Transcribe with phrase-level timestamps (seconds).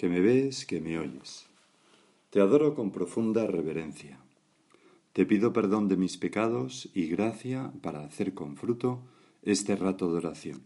[0.00, 1.44] que me ves, que me oyes.
[2.30, 4.18] Te adoro con profunda reverencia.
[5.12, 9.02] Te pido perdón de mis pecados y gracia para hacer con fruto
[9.42, 10.62] este rato de oración.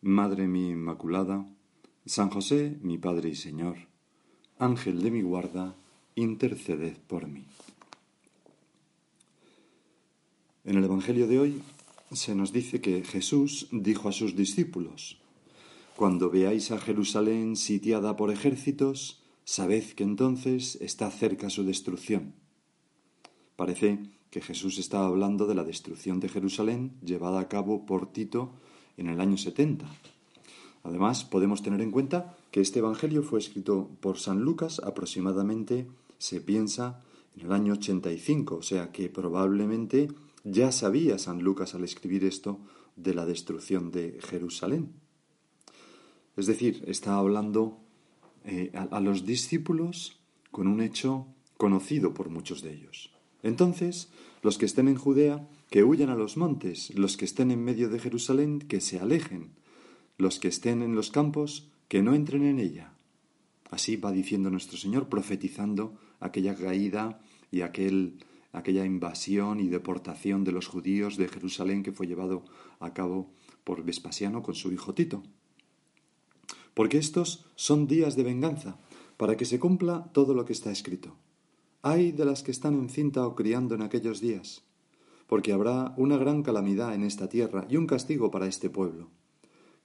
[0.00, 1.44] Madre mía Inmaculada,
[2.04, 3.78] San José, mi Padre y Señor,
[4.60, 5.74] Ángel de mi guarda,
[6.14, 7.46] interceded por mí.
[10.62, 11.62] En el Evangelio de hoy
[12.12, 15.20] se nos dice que Jesús dijo a sus discípulos,
[15.96, 22.34] Cuando veáis a Jerusalén sitiada por ejércitos, sabed que entonces está cerca su destrucción.
[23.56, 28.52] Parece que Jesús estaba hablando de la destrucción de Jerusalén llevada a cabo por Tito
[28.98, 29.86] en el año 70.
[30.82, 35.86] Además, podemos tener en cuenta que este Evangelio fue escrito por San Lucas aproximadamente,
[36.18, 37.02] se piensa,
[37.36, 40.08] en el año 85, o sea que probablemente
[40.44, 42.60] ya sabía San Lucas al escribir esto
[42.96, 45.05] de la destrucción de Jerusalén.
[46.36, 47.78] Es decir, está hablando
[48.44, 50.20] eh, a, los discípulos
[50.50, 53.10] con un hecho conocido por muchos de ellos.
[53.42, 54.10] Entonces,
[54.42, 57.88] los que estén en Judea, que huyan a los montes, los que estén en medio
[57.88, 59.50] de Jerusalén, que se alejen,
[60.18, 62.92] los que estén en los campos, que no entren en ella.
[63.70, 68.18] Así va diciendo nuestro Señor, profetizando aquella caída y aquel,
[68.52, 72.44] aquella invasión y deportación de los judíos de Jerusalén que fue llevado
[72.78, 73.32] a cabo
[73.64, 75.22] por Vespasiano con su hijo Tito.
[76.76, 78.76] Porque estos son días de venganza,
[79.16, 81.16] para que se cumpla todo lo que está escrito.
[81.80, 84.60] Ay de las que están encinta o criando en aquellos días,
[85.26, 89.08] porque habrá una gran calamidad en esta tierra y un castigo para este pueblo.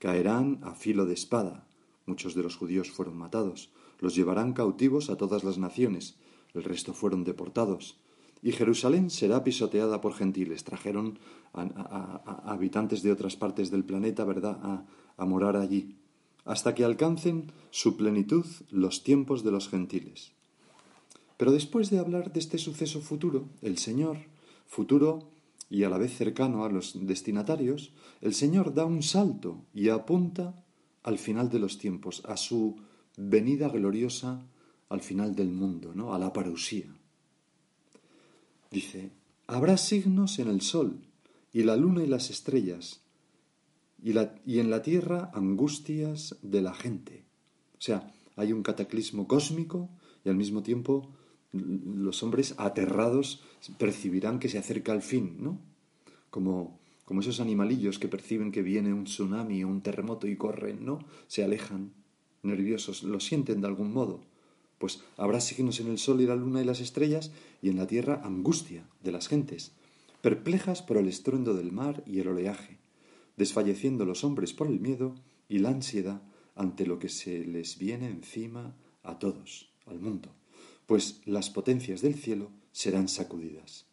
[0.00, 1.66] Caerán a filo de espada,
[2.04, 6.16] muchos de los judíos fueron matados, los llevarán cautivos a todas las naciones,
[6.52, 7.96] el resto fueron deportados,
[8.42, 10.64] y Jerusalén será pisoteada por gentiles.
[10.64, 11.18] Trajeron
[11.54, 14.84] a, habitantes de otras partes del planeta, ¿verdad?,
[15.16, 15.96] a morar allí,
[16.44, 20.32] hasta que alcancen su plenitud los tiempos de los gentiles.
[21.36, 24.18] Pero después de hablar de este suceso futuro, el Señor,
[24.66, 25.30] futuro
[25.70, 30.54] y a la vez cercano a los destinatarios, el Señor da un salto y apunta
[31.02, 32.76] al final de los tiempos, a su
[33.16, 34.46] venida gloriosa
[34.88, 36.14] al final del mundo, ¿no?
[36.14, 36.94] a la parusía.
[38.70, 39.10] Dice,
[39.46, 41.00] habrá signos en el sol
[41.52, 43.01] y la luna y las estrellas,
[44.02, 47.24] y, en la tierra angustias de la gente.
[47.78, 49.88] O sea, hay un cataclismo cósmico
[50.24, 51.08] y al mismo tiempo
[51.52, 53.42] los hombres aterrados
[53.78, 55.60] percibirán que se acerca el fin, ¿no?
[56.30, 60.84] Como, como esos animalillos que perciben que viene un tsunami o un terremoto y corren,
[60.84, 61.00] ¿no?
[61.28, 61.92] Se alejan,
[62.42, 64.20] nerviosos, lo sienten de algún modo.
[64.78, 67.30] Pues habrá signos en el sol y la luna y las estrellas,
[67.60, 69.72] y en la tierra angustia de las gentes,
[70.22, 72.81] perplejas por el estruendo del mar y el oleaje,
[73.36, 75.14] desfalleciendo los hombres por el miedo
[75.48, 76.22] y la ansiedad
[76.54, 80.34] ante lo que se les viene encima a todos, al mundo
[80.86, 83.86] pues las potencias del cielo serán sacudidas.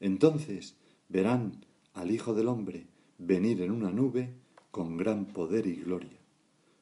[0.00, 0.74] Entonces
[1.08, 1.64] verán
[1.94, 2.86] al Hijo del Hombre
[3.18, 4.34] venir en una nube
[4.72, 6.18] con gran poder y gloria.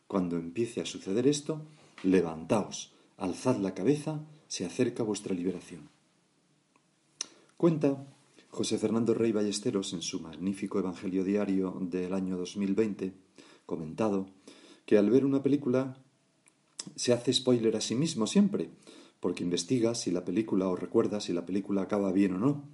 [0.07, 1.67] Cuando empiece a suceder esto,
[2.03, 5.91] levantaos, alzad la cabeza, se acerca vuestra liberación.
[7.57, 8.07] Cuenta
[8.51, 13.13] José Fernando Rey Ballesteros en su magnífico Evangelio Diario del año 2020,
[13.67, 14.27] comentado,
[14.87, 15.99] que al ver una película
[16.97, 18.71] se hace spoiler a sí mismo siempre,
[19.21, 22.65] porque investiga si la película o recuerda si la película acaba bien o no.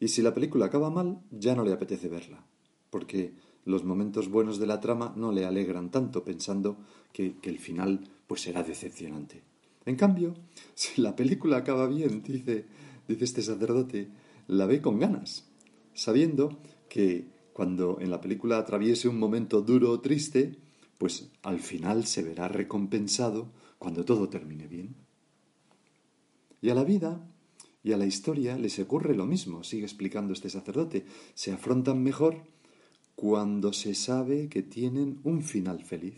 [0.00, 2.44] Y si la película acaba mal, ya no le apetece verla,
[2.90, 6.76] porque los momentos buenos de la trama no le alegran tanto pensando
[7.12, 9.42] que, el final pues será decepcionante.
[9.84, 10.34] En cambio,
[10.74, 12.66] si la película acaba bien, dice,
[13.06, 14.08] dice este sacerdote,
[14.46, 15.46] la ve con ganas,
[15.94, 20.58] sabiendo que cuando en la película atraviese un momento duro o triste,
[20.98, 24.96] pues al final se verá recompensado cuando todo termine bien.
[26.60, 27.30] Y a la vida
[27.82, 31.04] y a la historia les ocurre lo mismo, sigue explicando este sacerdote.
[31.34, 32.44] Se afrontan mejor
[33.14, 36.16] cuando se sabe que tienen un final feliz.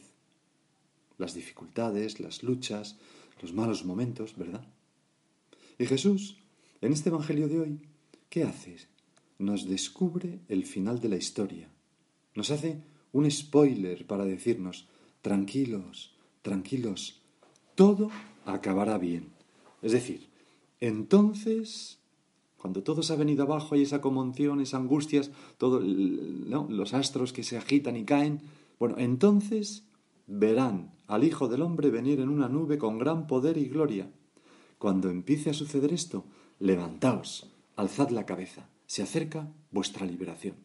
[1.19, 2.97] Las dificultades, las luchas,
[3.43, 4.65] los malos momentos, ¿verdad?
[5.79, 6.39] Y Jesús,
[6.81, 7.81] en este Evangelio de hoy,
[8.29, 8.77] ¿qué hace?
[9.39, 11.69] Nos descubre el final de la historia.
[12.35, 12.81] Nos hace
[13.13, 14.87] un spoiler para decirnos,
[15.23, 17.21] tranquilos, tranquilos,
[17.75, 18.11] todo
[18.45, 19.29] acabará bien.
[19.83, 20.29] Es decir,
[20.81, 21.99] entonces,
[22.57, 27.43] cuando todo se ha venido abajo, hay esa conmoción, esas angustias, todos los astros que
[27.43, 28.43] se agitan y caen,
[28.79, 29.85] bueno, entonces
[30.27, 34.11] verán al Hijo del Hombre venir en una nube con gran poder y gloria.
[34.79, 36.25] Cuando empiece a suceder esto,
[36.59, 40.57] levantaos, alzad la cabeza, se acerca vuestra liberación.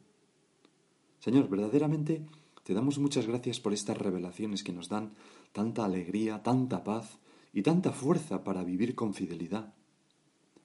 [1.19, 2.25] Señor, verdaderamente
[2.63, 5.13] te damos muchas gracias por estas revelaciones que nos dan
[5.51, 7.19] tanta alegría, tanta paz
[7.53, 9.73] y tanta fuerza para vivir con fidelidad.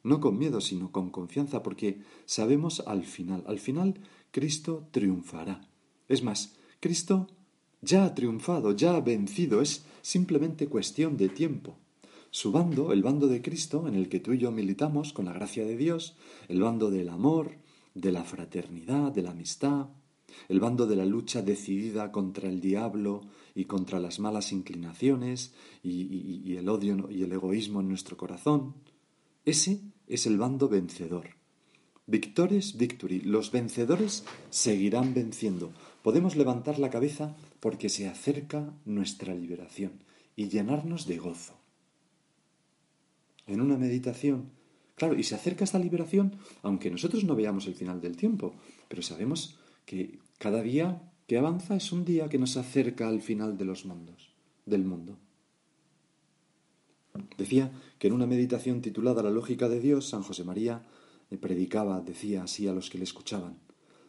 [0.03, 4.01] No con miedo, sino con confianza, porque sabemos al final, al final
[4.31, 5.69] Cristo triunfará.
[6.09, 7.27] Es más, Cristo
[7.83, 11.77] ya ha triunfado, ya ha vencido, es simplemente cuestión de tiempo.
[12.37, 15.33] Su bando, el bando de Cristo, en el que tú y yo militamos con la
[15.33, 16.17] gracia de Dios,
[16.49, 17.53] el bando del amor,
[17.95, 19.87] de la fraternidad, de la amistad,
[20.51, 23.23] el bando de la lucha decidida contra el diablo
[23.55, 28.75] y contra las malas inclinaciones y, el odio y el egoísmo en nuestro corazón.
[29.47, 31.31] Ese es el bando vencedor.
[32.07, 33.23] Victores victory.
[33.23, 35.73] Los vencedores seguirán venciendo.
[36.03, 39.93] Podemos levantar la cabeza porque se acerca nuestra liberación
[40.37, 41.66] y llenarnos de gozo.
[43.47, 44.51] En una meditación,
[44.97, 48.55] claro, y se acerca esta liberación, aunque nosotros no veamos el final del tiempo,
[48.89, 53.57] pero sabemos que cada día que avanza es un día que nos acerca al final
[53.57, 54.31] de los mundos,
[54.65, 55.17] del mundo.
[57.39, 60.83] Decía que en una meditación titulada La lógica de Dios, San José María
[61.41, 63.59] predicaba, decía así a los que le escuchaban,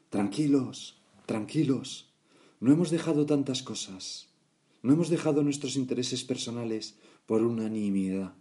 [0.09, 2.13] Tranquilos, tranquilos,
[2.59, 4.29] no hemos dejado tantas cosas,
[4.81, 6.95] no hemos dejado nuestros intereses personales
[7.25, 8.33] por unanimidad.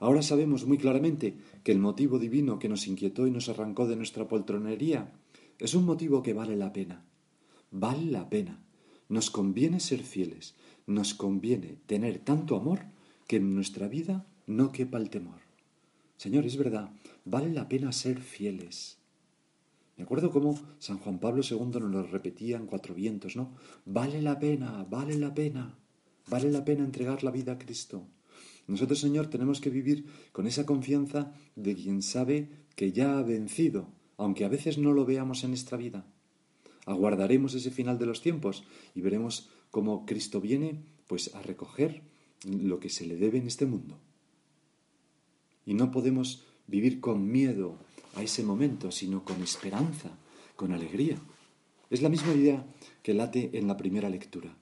[0.00, 3.96] Ahora sabemos muy claramente que el motivo divino que nos inquietó y nos arrancó de
[3.96, 5.12] nuestra poltronería
[5.58, 7.04] es un motivo que vale la pena.
[7.70, 8.62] Vale la pena.
[9.08, 10.54] Nos conviene ser fieles.
[10.86, 12.80] Nos conviene tener tanto amor
[13.26, 15.40] que en nuestra vida no quepa el temor.
[16.16, 16.90] Señor, es verdad,
[17.24, 18.98] vale la pena ser fieles.
[19.96, 23.52] Me acuerdo cómo San Juan Pablo II nos lo repetía en cuatro vientos, ¿no?
[23.84, 25.78] Vale la pena, vale la pena,
[26.28, 28.06] vale la pena entregar la vida a Cristo.
[28.66, 33.88] Nosotros, Señor, tenemos que vivir con esa confianza de quien sabe que ya ha vencido
[34.16, 36.06] aunque a veces no lo veamos en nuestra vida.
[36.86, 38.64] Aguardaremos ese final de los tiempos
[38.94, 42.02] y veremos cómo Cristo viene pues a recoger
[42.44, 43.98] lo que se le debe en este mundo.
[45.66, 47.78] Y no podemos vivir con miedo
[48.14, 50.10] a ese momento, sino con esperanza,
[50.56, 51.18] con alegría.
[51.90, 52.66] Es la misma idea
[53.02, 54.56] que late en la primera lectura,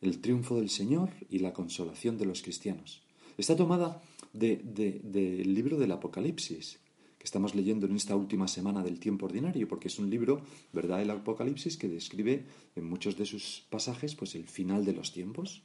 [0.00, 3.02] el triunfo del Señor y la consolación de los cristianos.
[3.38, 4.02] Está tomada
[4.32, 6.78] del libro del Apocalipsis,
[7.18, 10.42] que estamos leyendo en esta última semana del tiempo ordinario, porque es un libro,
[10.72, 12.44] ¿verdad?, el Apocalipsis, que describe
[12.74, 15.62] en muchos de sus pasajes pues el final de los tiempos.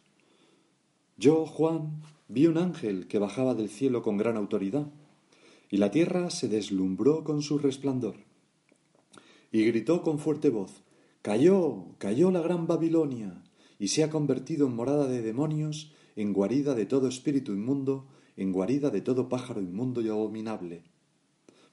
[1.18, 4.88] Yo, Juan, vi un ángel que bajaba del cielo con gran autoridad,
[5.70, 8.16] y la tierra se deslumbró con su resplandor.
[9.52, 10.84] Y gritó con fuerte voz,
[11.22, 13.44] Cayó, cayó la gran Babilonia,
[13.80, 18.52] y se ha convertido en morada de demonios, en guarida de todo espíritu inmundo, en
[18.52, 20.84] guarida de todo pájaro inmundo y abominable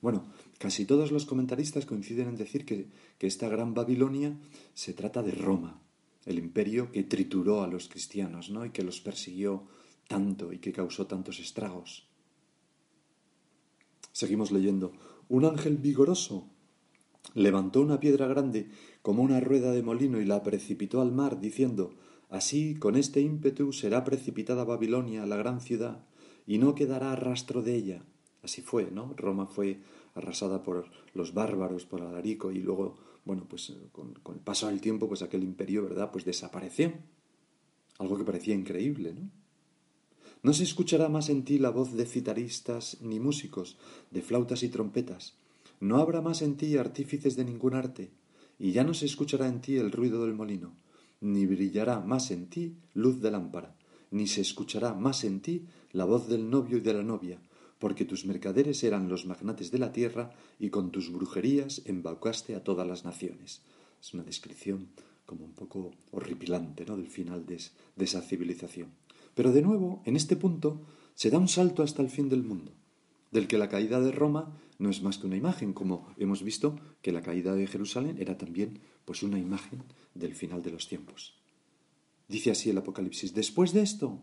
[0.05, 0.27] bueno,
[0.59, 4.37] casi todos los comentaristas coinciden en decir que, esta gran Babilonia
[4.75, 5.81] se trata de Roma,
[6.27, 8.67] el imperio que trituró a los cristianos, ¿no?
[8.67, 9.65] Y que los persiguió
[10.07, 12.07] tanto y que causó tantos estragos.
[14.13, 14.93] Seguimos leyendo.
[15.31, 16.51] Un ángel vigoroso
[17.33, 18.69] levantó una piedra grande
[19.01, 21.95] como una rueda de molino y la precipitó al mar, diciendo
[22.35, 26.05] Así, con este ímpetu será precipitada Babilonia, la gran ciudad,
[26.49, 28.03] y no quedará rastro de ella.
[28.43, 29.15] Así fue, ¿no?
[29.17, 29.79] Roma fue
[30.17, 35.07] arrasada por los bárbaros, por Alarico, y luego, bueno, pues con, el paso del tiempo,
[35.07, 36.11] pues aquel imperio, ¿verdad?
[36.11, 36.95] Pues desapareció.
[38.01, 39.31] Algo que parecía increíble, ¿no?
[40.43, 43.79] No se escuchará más en ti la voz de citaristas ni músicos,
[44.11, 45.37] de flautas y trompetas.
[45.79, 48.11] No habrá más en ti artífices de ningún arte,
[48.59, 50.75] y ya no se escuchará en ti el ruido del molino,
[51.21, 53.77] ni brillará más en ti luz de lámpara,
[54.11, 57.41] ni se escuchará más en ti la voz del novio y de la novia,
[57.79, 62.63] porque tus mercaderes eran los magnates de la tierra y con tus brujerías embaucaste a
[62.63, 63.63] todas las naciones.
[64.01, 64.89] Es una descripción
[65.27, 66.97] como un poco horripilante ¿no?
[66.97, 67.61] del final de,
[67.97, 68.89] de esa civilización.
[69.35, 70.81] Pero de nuevo, en este punto,
[71.15, 72.73] se da un salto hasta el fin del mundo,
[73.31, 76.79] del que la caída de Roma no es más que una imagen, como hemos visto
[77.03, 79.83] que la caída de Jerusalén era también pues una imagen
[80.15, 81.35] del final de los tiempos.
[82.29, 84.21] Dice así el Apocalipsis, después de esto,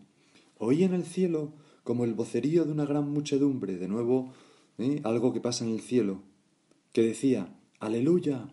[0.58, 1.54] oí en el cielo
[1.84, 4.32] como el vocerío de una gran muchedumbre, de nuevo
[4.78, 5.00] ¿eh?
[5.04, 6.22] algo que pasa en el cielo,
[6.92, 8.48] que decía, aleluya,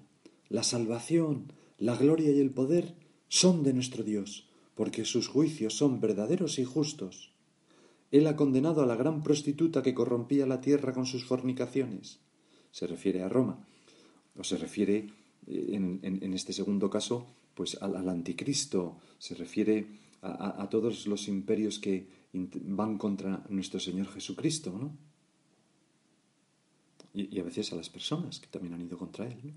[0.49, 2.95] la salvación, la gloria y el poder
[3.27, 7.28] son de nuestro Dios, porque sus juicios son verdaderos y justos.
[8.11, 12.19] Él ha condenado a la gran prostituta que corrompía la tierra con sus fornicaciones.
[12.71, 13.65] Se refiere a Roma.
[14.37, 15.09] O se refiere,
[15.47, 18.97] eh, en, este segundo caso, pues al, anticristo.
[19.17, 19.87] Se refiere
[20.21, 24.97] a, todos los imperios que van contra nuestro Señor Jesucristo, ¿no?
[27.13, 29.53] Y, a veces a las personas que también han ido contra Él.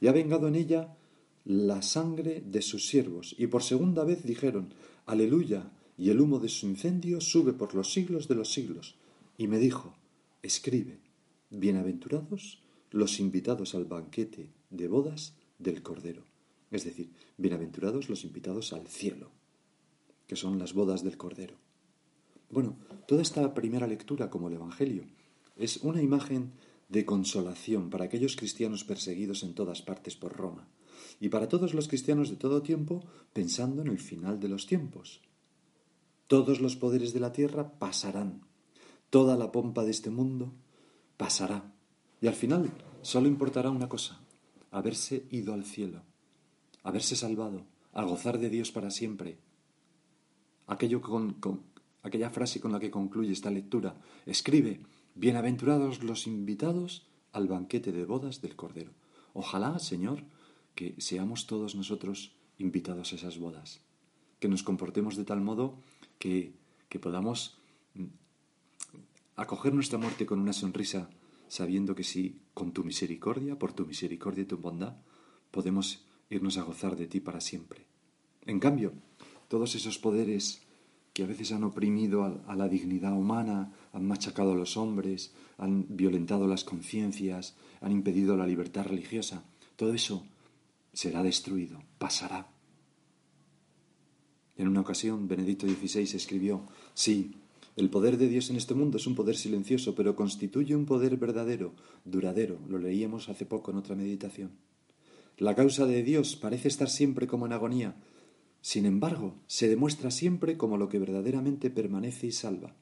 [0.00, 0.96] Y ha vengado en ella
[1.44, 3.34] la sangre de sus siervos.
[3.38, 4.74] Y por segunda vez dijeron,
[5.06, 8.94] aleluya, y el humo de su incendio sube por los siglos de los siglos.
[9.36, 9.92] Y me dijo,
[10.42, 10.98] escribe,
[11.50, 16.22] bienaventurados los invitados al banquete de bodas del Cordero.
[16.70, 19.30] Es decir, bienaventurados los invitados al cielo,
[20.26, 21.56] que son las bodas del Cordero.
[22.48, 25.04] Bueno, toda esta primera lectura como el Evangelio
[25.56, 26.52] es una imagen
[26.88, 30.66] de consolación para aquellos cristianos perseguidos en todas partes por Roma
[31.20, 33.04] y para todos los cristianos de todo tiempo
[33.34, 35.20] pensando en el final de los tiempos.
[36.30, 38.42] Todos los poderes de la tierra pasarán.
[39.10, 40.52] Toda la pompa de este mundo
[41.16, 41.74] pasará.
[42.20, 42.70] Y al final
[43.02, 44.20] solo importará una cosa,
[44.70, 46.04] haberse ido al cielo,
[46.84, 49.38] haberse salvado, a gozar de Dios para siempre.
[50.68, 51.36] Aquello con,
[52.04, 54.82] aquella frase con la que concluye esta lectura, escribe,
[55.16, 58.92] bienaventurados los invitados al banquete de bodas del Cordero.
[59.32, 60.22] Ojalá, Señor,
[60.76, 63.80] que seamos todos nosotros invitados a esas bodas,
[64.38, 65.80] que nos comportemos de tal modo
[66.20, 66.52] que,
[67.00, 67.58] podamos
[67.94, 68.04] mm,
[69.36, 71.10] acoger nuestra muerte con una sonrisa,
[71.48, 74.94] sabiendo que si con tu misericordia, por tu misericordia y tu bondad,
[75.50, 77.86] podemos irnos a gozar de ti para siempre.
[78.46, 78.92] En cambio,
[79.48, 80.62] todos esos poderes
[81.12, 85.86] que a veces han oprimido a, la dignidad humana, han machacado a los hombres, han
[85.88, 89.42] violentado las conciencias, han impedido la libertad religiosa,
[89.74, 90.24] todo eso
[90.92, 92.46] será destruido, pasará.
[94.60, 96.60] En una ocasión, Benedicto XVI escribió,
[96.92, 97.30] sí,
[97.76, 101.16] el poder de Dios en este mundo es un poder silencioso, pero constituye un poder
[101.16, 101.72] verdadero,
[102.04, 102.58] duradero.
[102.68, 104.50] Lo leíamos hace poco en otra meditación.
[105.38, 107.96] La causa de Dios parece estar siempre como en agonía.
[108.60, 112.74] Sin embargo, se demuestra siempre como lo que verdaderamente permanece y salva.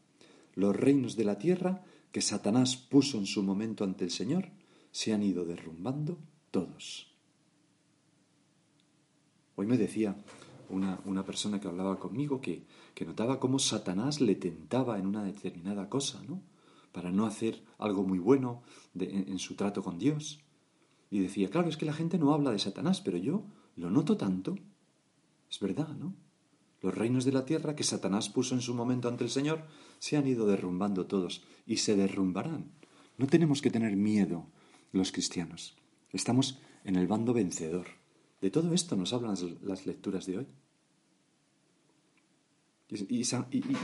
[0.57, 4.49] Los reinos de la tierra que Satanás puso en su momento ante el Señor
[4.91, 6.19] se han ido derrumbando
[6.51, 7.15] todos.
[9.55, 10.17] Hoy me decía
[10.71, 12.67] una, persona que hablaba conmigo que,
[13.07, 16.43] notaba cómo Satanás le tentaba en una determinada cosa, ¿no?
[16.93, 18.63] Para no hacer algo muy bueno
[18.99, 20.41] en, su trato con Dios.
[21.11, 23.45] Y decía, claro, es que la gente no habla de Satanás, pero yo
[23.77, 24.57] lo noto tanto.
[25.51, 26.15] Es verdad, ¿no?
[26.81, 29.65] Los reinos de la tierra que Satanás puso en su momento ante el Señor
[29.99, 32.71] se han ido derrumbando todos y se derrumbarán.
[33.17, 34.47] No tenemos que tener miedo
[34.93, 35.77] los cristianos.
[36.13, 37.98] Estamos en el bando vencedor.
[38.41, 40.47] De todo esto nos hablan las lecturas de hoy.
[42.91, 43.25] Y,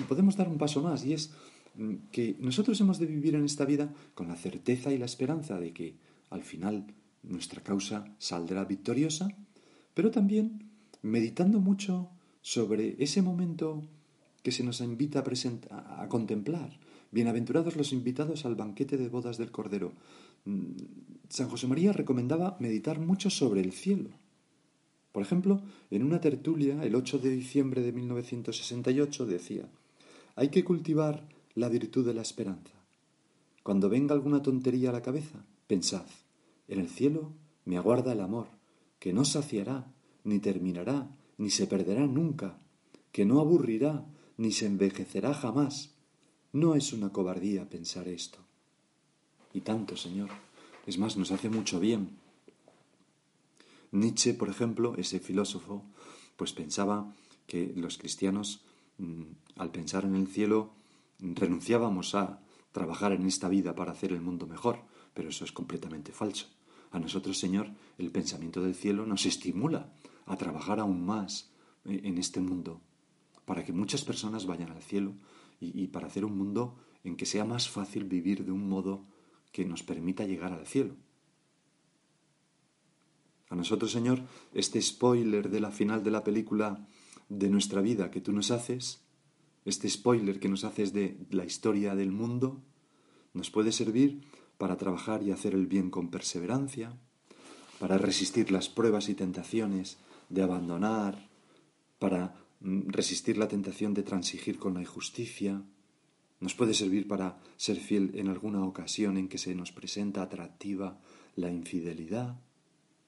[0.08, 1.30] podemos dar un paso más, y es
[1.74, 5.58] mm, que nosotros hemos de vivir en esta vida con la certeza y la esperanza
[5.58, 5.94] de que
[6.30, 6.86] al final
[7.22, 9.28] nuestra causa saldrá victoriosa,
[9.92, 10.70] pero también
[11.02, 12.08] meditando mucho
[12.40, 13.82] sobre ese momento
[14.42, 16.78] que se nos invita a, a contemplar.
[17.10, 19.92] Bienaventurados los invitados al banquete de bodas del Cordero.
[20.46, 20.72] Mm,
[21.28, 24.23] San José María recomendaba meditar mucho sobre el cielo
[25.14, 29.68] por ejemplo, en una tertulia el 8 de diciembre de 1968 decía,
[30.34, 32.72] hay que cultivar la virtud de la esperanza.
[33.62, 36.04] Cuando venga alguna tontería a la cabeza, pensad,
[36.66, 37.30] en el cielo
[37.64, 38.48] me aguarda el amor,
[38.98, 39.86] que no saciará,
[40.24, 42.58] ni terminará, ni se perderá nunca,
[43.12, 44.04] que no aburrirá,
[44.36, 45.94] ni se envejecerá jamás.
[46.52, 48.40] No es una cobardía pensar esto.
[49.52, 50.30] Y tanto, Señor.
[50.86, 52.23] Es más, nos hace mucho bien
[53.94, 55.84] Nietzsche, por ejemplo, ese filósofo,
[56.36, 57.14] pues pensaba
[57.46, 58.64] que los cristianos,
[58.98, 59.22] mm,
[59.56, 60.74] al pensar en el cielo,
[61.20, 62.40] renunciábamos a
[62.72, 64.80] trabajar en esta vida para hacer el mundo mejor,
[65.14, 66.48] pero eso es completamente falso.
[66.90, 69.92] A nosotros, Señor, el pensamiento del cielo nos estimula
[70.26, 71.52] a trabajar aún más
[71.84, 72.80] eh, en este mundo,
[73.44, 75.14] para que muchas personas vayan al cielo
[75.60, 79.04] y, y para hacer un mundo en que sea más fácil vivir de un modo
[79.52, 80.96] que nos permita llegar al cielo.
[83.54, 84.20] A nosotros, Señor,
[84.52, 86.88] este spoiler de la final de la película
[87.28, 89.04] de nuestra vida que tú nos haces,
[89.64, 92.60] este spoiler que nos haces de la historia del mundo,
[93.32, 94.22] nos puede servir
[94.58, 96.98] para trabajar y hacer el bien con perseverancia,
[97.78, 99.98] para resistir las pruebas y tentaciones
[100.30, 101.28] de abandonar,
[102.00, 105.62] para mm, resistir la tentación de transigir con la injusticia,
[106.40, 110.98] nos puede servir para ser fiel en alguna ocasión en que se nos presenta atractiva
[111.36, 112.34] la infidelidad,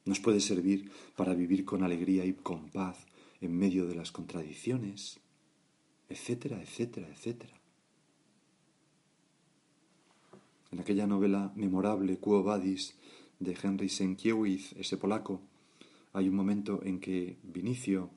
[0.06, 3.06] nos puede servir para vivir con alegría y con paz
[3.40, 5.20] en medio de las contradicciones,
[6.08, 7.52] etcétera, etcétera, etcétera.
[10.70, 12.94] En aquella novela memorable, Quo Vadis,
[13.38, 15.40] de Henry Sienkiewicz, ese polaco,
[16.12, 18.10] hay un momento en que Vinicio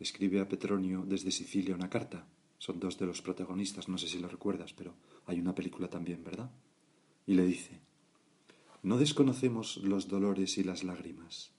[0.00, 2.26] escribe a Petronio desde Sicilia una carta.
[2.58, 4.94] Son dos de los protagonistas, no sé si lo recuerdas, pero
[5.26, 6.50] hay una película también, ¿verdad?
[7.26, 7.80] Y le dice,
[8.82, 11.50] no desconocemos los dolores y las lágrimas,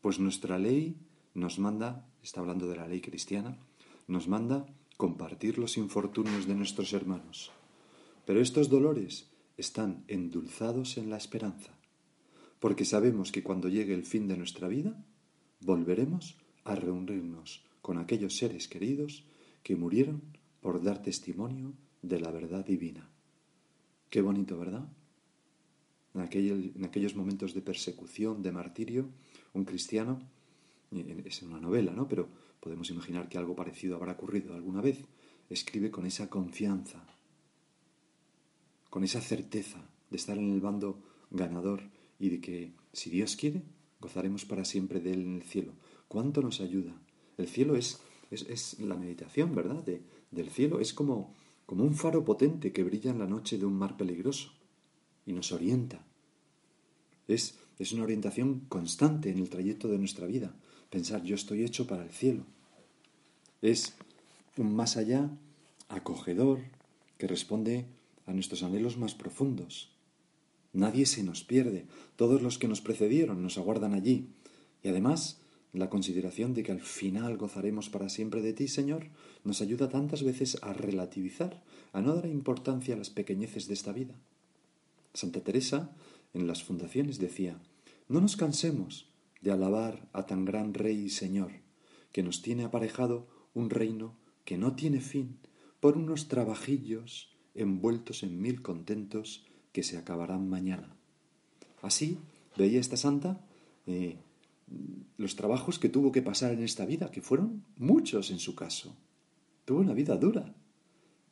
[0.00, 0.96] pues nuestra ley
[1.34, 3.58] nos manda, está hablando de la ley cristiana,
[4.06, 7.50] nos manda compartir los infortunios de nuestros hermanos.
[8.24, 11.72] Pero estos dolores están endulzados en la esperanza,
[12.60, 15.04] porque sabemos que cuando llegue el fin de nuestra vida,
[15.60, 19.24] volveremos a reunirnos con aquellos seres queridos
[19.62, 20.22] que murieron
[20.60, 23.08] por dar testimonio de la verdad divina.
[24.10, 24.88] Qué bonito, ¿verdad?
[26.16, 29.10] En, aquellos momentos de persecución, de martirio,
[29.52, 30.18] un cristiano,
[30.90, 32.08] es una novela, ¿no?
[32.08, 35.04] Pero podemos imaginar que algo parecido habrá ocurrido alguna vez.
[35.50, 37.04] Escribe con esa confianza,
[38.88, 40.98] con esa certeza de estar en el bando
[41.30, 41.82] ganador
[42.18, 43.62] y de que, si Dios quiere,
[44.00, 45.72] gozaremos para siempre de Él en el cielo.
[46.08, 46.98] ¿Cuánto nos ayuda?
[47.36, 49.84] El cielo es, es, la meditación, ¿verdad?
[49.84, 51.34] De, del cielo es como,
[51.66, 54.56] como un faro potente que brilla en la noche de un mar peligroso
[55.26, 56.04] y nos orienta.
[57.28, 60.54] Es, es una orientación constante en el trayecto de nuestra vida.
[60.88, 62.44] Pensar, yo estoy hecho para el cielo.
[63.60, 63.94] Es
[64.56, 65.30] un más allá
[65.88, 66.60] acogedor
[67.18, 67.86] que responde
[68.26, 69.90] a nuestros anhelos más profundos.
[70.72, 71.86] Nadie se nos pierde.
[72.16, 74.28] Todos los que nos precedieron nos aguardan allí.
[74.82, 75.40] Y además,
[75.72, 79.08] la consideración de que al final gozaremos para siempre de ti, Señor,
[79.44, 83.92] nos ayuda tantas veces a relativizar, a no dar importancia a las pequeñeces de esta
[83.92, 84.14] vida.
[85.16, 85.96] Santa Teresa,
[86.34, 87.60] en las fundaciones, decía,
[88.08, 91.52] no nos cansemos de alabar a tan gran Rey y Señor,
[92.12, 95.38] que nos tiene aparejado un reino que no tiene fin,
[95.80, 100.96] por unos trabajillos envueltos en mil contentos que se acabarán mañana.
[101.82, 102.18] Así
[102.56, 103.40] veía esta santa
[103.86, 104.18] eh,
[105.16, 108.96] los trabajos que tuvo que pasar en esta vida, que fueron muchos en su caso.
[109.64, 110.54] Tuvo una vida dura.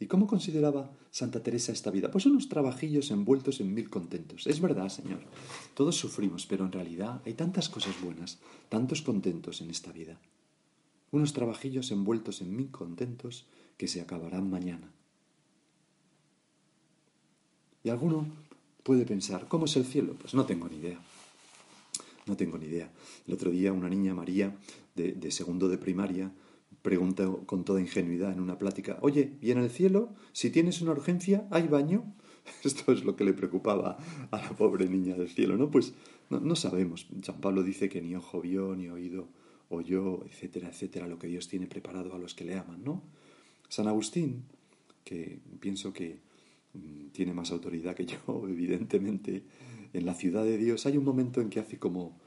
[0.05, 2.11] ¿Y cómo consideraba Santa Teresa esta vida?
[2.11, 4.47] Pues unos trabajillos envueltos en mil contentos.
[4.47, 5.21] Es verdad, Señor.
[5.73, 8.39] Todos sufrimos, pero en realidad hay tantas cosas buenas,
[8.69, 10.21] tantos contentos en esta vida.
[11.11, 13.47] Unos trabajillos envueltos en mil contentos
[13.79, 14.93] que se acabarán mañana.
[17.83, 18.27] Y alguno
[18.83, 20.17] puede pensar, ¿cómo es el cielo?
[20.21, 20.99] Pues no tengo ni idea.
[22.27, 22.91] No tengo ni idea.
[23.27, 24.55] El otro día una niña, María,
[24.97, 26.31] de, segundo de primaria,
[26.85, 30.93] preguntó con toda ingenuidad en una plática, oye, ¿y en el cielo, si tienes una
[30.93, 32.05] urgencia, hay baño?
[32.63, 33.99] Esto es lo que le preocupaba
[34.31, 35.71] a la pobre niña del cielo, ¿no?
[35.71, 35.95] Pues
[36.31, 37.09] no, no sabemos.
[37.23, 39.27] San Pablo dice que ni ojo vio, ni oído
[39.71, 43.03] oyó, etcétera, etcétera, lo que Dios tiene preparado a los que le aman, ¿no?
[43.69, 44.45] San Agustín,
[45.05, 46.21] que pienso que
[46.75, 48.19] Mm, tiene más autoridad que yo,
[48.49, 49.43] evidentemente,
[49.93, 52.19] en la ciudad de Dios, hay un momento en que hace como,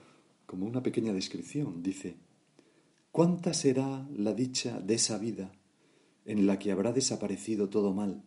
[0.45, 1.83] como una pequeña descripción.
[1.83, 2.15] Dice,
[3.17, 5.51] ¿cuánta será la dicha de esa vida
[6.25, 8.21] en la que habrá desaparecido todo mal,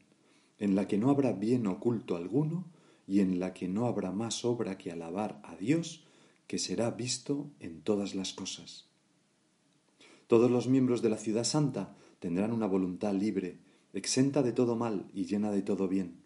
[0.58, 2.64] en la que no habrá bien oculto alguno
[3.06, 6.02] y en la que no habrá más obra que alabar a Dios,
[6.48, 8.88] que será visto en todas las cosas?
[10.26, 13.58] Todos los miembros de la ciudad santa tendrán una voluntad libre,
[13.92, 16.16] exenta de todo mal y llena de todo bien,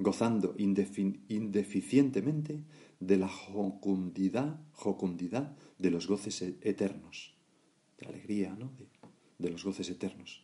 [0.00, 2.64] gozando indeficientemente
[2.98, 7.33] de la jocundidad, jocundidad de los goces e-, eternos,
[7.98, 8.70] de alegría, ¿no?
[8.78, 8.86] de,
[9.38, 10.42] de los goces eternos,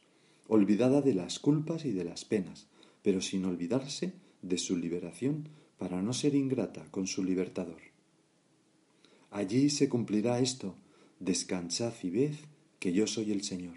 [0.48, 2.66] olvidada de las culpas y de las penas,
[3.02, 7.80] pero sin olvidarse de su liberación para no ser ingrata con su libertador.
[9.30, 10.74] Allí se cumplirá esto,
[11.20, 12.34] descansad y ved
[12.78, 13.76] que yo soy el Señor.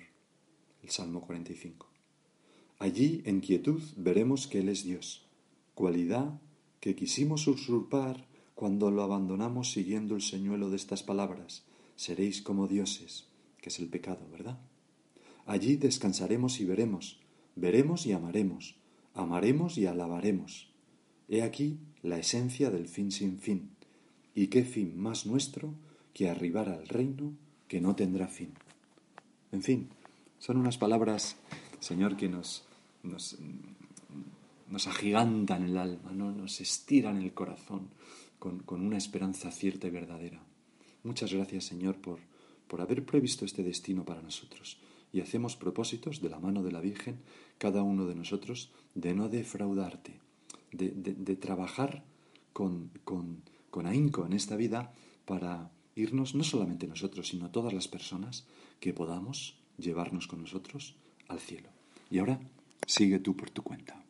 [0.82, 1.88] El Salmo 45.
[2.80, 5.26] Allí, en quietud, veremos que Él es Dios,
[5.76, 6.42] cualidad
[6.80, 11.64] que quisimos usurpar cuando lo abandonamos siguiendo el señuelo de estas palabras,
[11.96, 13.28] seréis como dioses,
[13.64, 14.60] que es el pecado, ¿verdad?
[15.46, 17.22] Allí descansaremos y veremos,
[17.56, 18.76] veremos y amaremos,
[19.14, 20.70] amaremos y alabaremos.
[21.30, 23.70] He aquí la esencia del fin sin fin,
[24.36, 25.74] y qué fin más nuestro
[26.14, 27.34] que arribar al reino
[27.70, 28.52] que no tendrá fin.
[29.54, 29.88] En fin,
[30.40, 31.38] son unas palabras,
[31.80, 32.66] Señor, que nos
[33.04, 33.38] nos,
[34.70, 36.32] nos agigantan el alma, ¿no?
[36.32, 37.90] nos estiran el corazón
[38.40, 40.42] con, con, una esperanza cierta y verdadera.
[41.04, 42.20] Muchas gracias, Señor, por,
[42.68, 44.78] por haber previsto este destino para nosotros.
[45.12, 47.20] Y hacemos propósitos de la mano de la Virgen,
[47.58, 50.20] cada uno de nosotros, de no defraudarte,
[50.72, 52.04] de, de, trabajar
[52.52, 54.94] con, con, con ahínco en esta vida
[55.26, 58.48] para irnos, no solamente nosotros, sino todas las personas
[58.80, 60.96] que podamos llevarnos con nosotros
[61.28, 61.70] al cielo.
[62.10, 62.40] Y ahora
[62.88, 64.03] Sigue tú por tu cuenta.